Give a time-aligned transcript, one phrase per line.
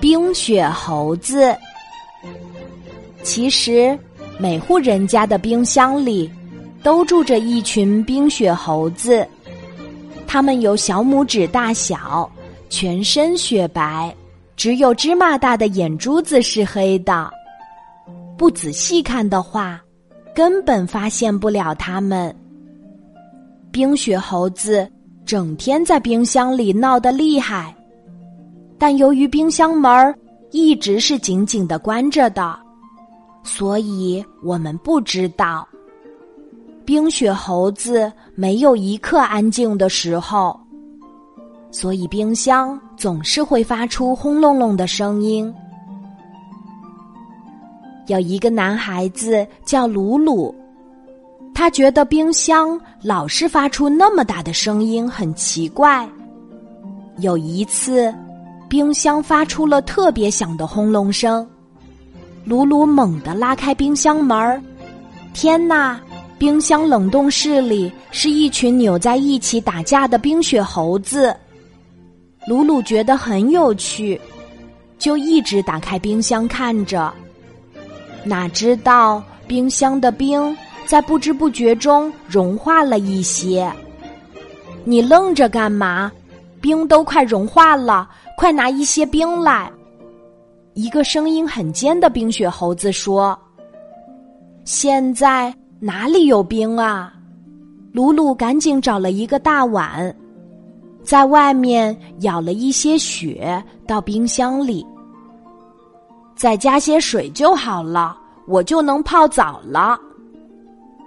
[0.00, 1.54] 冰雪猴子。
[3.22, 3.98] 其实，
[4.38, 6.30] 每户人家的冰箱里
[6.82, 9.26] 都住着一群冰雪猴子，
[10.26, 12.30] 它们有小拇指大小，
[12.68, 14.14] 全身雪白，
[14.56, 17.30] 只有芝麻大的眼珠子是黑的。
[18.38, 19.80] 不仔细看的话，
[20.34, 22.34] 根本发现不了它们。
[23.72, 24.88] 冰雪猴子
[25.26, 27.74] 整天在冰箱里闹得厉害，
[28.78, 30.14] 但由于冰箱门
[30.50, 32.58] 一直是紧紧的关着的，
[33.42, 35.66] 所以我们不知道。
[36.84, 40.58] 冰雪猴子没有一刻安静的时候，
[41.70, 45.52] 所以冰箱总是会发出轰隆隆的声音。
[48.06, 50.54] 有一个男孩子叫鲁鲁，
[51.52, 56.08] 他觉得冰箱老是发出那么大的声音很奇怪。
[57.18, 58.14] 有一次，
[58.68, 61.46] 冰箱发出了特别响的轰隆声，
[62.44, 64.60] 鲁鲁猛地拉开冰箱门儿，
[65.32, 66.00] 天哪！
[66.38, 71.34] 冰箱冷冻室里是一群扭在一起打架的冰雪猴子。
[72.46, 74.20] 鲁鲁觉得很有趣，
[74.98, 77.10] 就一直打开冰箱看着。
[78.22, 80.54] 哪知道冰箱的冰
[80.84, 83.72] 在不知不觉中融化了一些。
[84.84, 86.12] 你愣着干嘛？
[86.66, 89.70] 冰都快融化了，快拿一些冰来！
[90.74, 93.38] 一个声音很尖的冰雪猴子说
[94.66, 97.14] ：“现在哪里有冰啊？”
[97.94, 100.12] 鲁鲁赶紧找了一个大碗，
[101.04, 104.84] 在外面舀了一些雪到冰箱里。
[106.34, 109.96] 再加些水就好了，我就能泡澡了。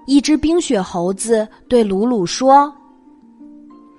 [0.05, 2.73] 一只冰雪猴子对鲁鲁说：“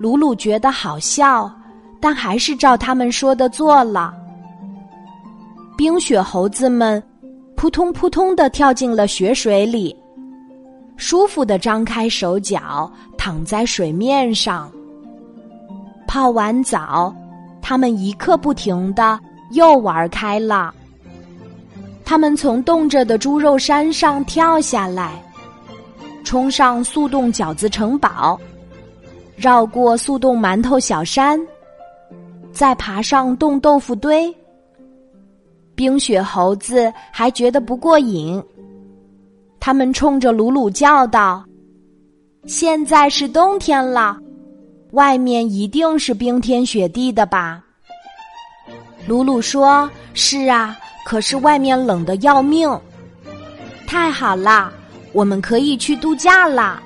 [0.00, 1.54] 鲁鲁觉得好笑，
[2.00, 4.14] 但还是照他们说的做了。”
[5.76, 7.02] 冰雪猴子们
[7.54, 9.94] 扑通扑通的跳进了雪水里，
[10.96, 14.72] 舒服的张开手脚，躺在水面上。
[16.06, 17.14] 泡完澡，
[17.60, 19.20] 他们一刻不停的
[19.50, 20.75] 又玩开了。
[22.06, 25.22] 他们从冻着的猪肉山上跳下来，
[26.25, 28.41] 冲上速冻饺子城堡，
[29.40, 31.40] 绕过速冻馒头小山，
[32.52, 34.30] 再爬上冻豆腐堆。
[35.74, 38.42] 冰雪猴子还觉得不过瘾，
[39.58, 41.42] 他们冲着鲁鲁叫道
[42.44, 44.18] ：“现在是冬天了，
[44.90, 47.64] 外面一定是冰天雪地的吧？”
[49.08, 52.68] 鲁鲁说：“是啊。”可是外面冷的要命，
[53.86, 54.70] 太好啦，
[55.14, 56.80] 我们可以去度假啦！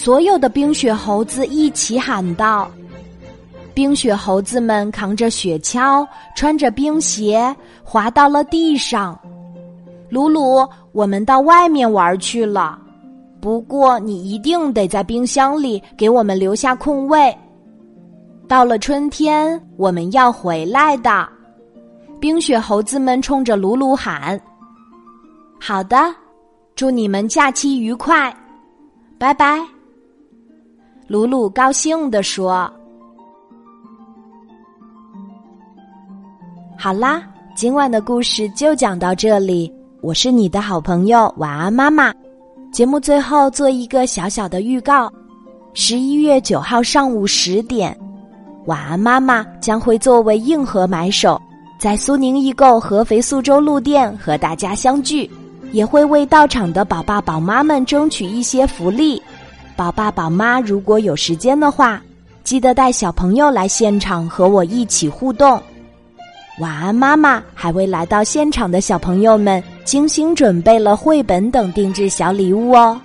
[0.00, 2.70] 所有的冰雪猴子一起喊道。
[3.74, 9.18] 冰雪猴子们扛着雪橇，穿着冰鞋，滑到了地上。
[10.08, 12.78] 鲁鲁，我们到外面玩去了，
[13.42, 17.36] 不过你一定得在冰箱里给我们留下空位。
[18.48, 21.28] 到了春天，我们要回来的。
[22.18, 24.40] 冰雪猴子们冲着鲁鲁喊
[25.60, 25.96] ：“好的，
[26.74, 28.34] 祝你们假期愉快，
[29.18, 29.62] 拜拜。”
[31.10, 32.72] 鲁鲁高兴地说
[36.78, 37.20] ：“好啦，
[37.56, 39.74] 今晚的故事就讲到这里。
[40.02, 42.14] 我是你的好朋友晚安妈妈。
[42.70, 45.12] 节目最后做一个小小的预告：
[45.74, 47.98] 十一月九号上午十点，
[48.66, 51.42] 晚安妈妈将会作为硬核买手。”
[51.76, 55.28] 在苏宁易购合肥苏州路店和大家相聚，
[55.72, 59.20] 也会为到场的宝爸宝妈们争取一些福利。
[59.80, 62.02] 宝爸宝妈如果有时间的话，
[62.44, 65.58] 记得带小朋友来现场和我一起互动。
[66.58, 73.00] 晚安妈妈还为来到现场的小朋友们精心准备了绘本等定制小礼物哦。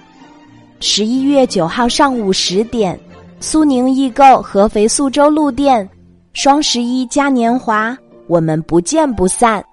[0.81, 2.99] 十一月九号上午十点，
[3.39, 5.89] 苏宁易购合肥苏州路店，
[6.33, 7.97] 双十一嘉年华。
[8.27, 9.63] 我们不见不散。